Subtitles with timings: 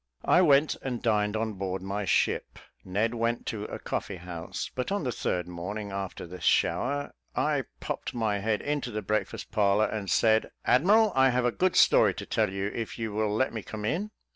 [0.25, 4.91] I went and dined on board my ship, Ned went to a coffee house; but
[4.91, 9.85] on the third morning after the shower, I popped my head into the breakfast parlour,
[9.85, 13.53] and said, "Admiral, I have a good story to tell you, if you will let
[13.53, 14.09] me come in."